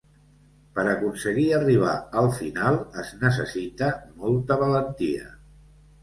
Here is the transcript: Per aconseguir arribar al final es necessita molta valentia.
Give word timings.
Per 0.77 0.83
aconseguir 0.91 1.43
arribar 1.57 1.91
al 2.21 2.29
final 2.37 2.77
es 3.01 3.11
necessita 3.25 3.91
molta 4.23 4.57
valentia. 4.63 5.29